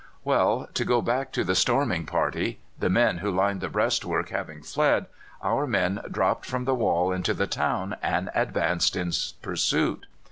[0.23, 2.59] Well, to go back to the storming party.
[2.79, 5.05] The men who lined the breastwork having fled,
[5.43, 9.11] our men dropped from the wall into the town and advanced in
[9.43, 10.07] pursuit.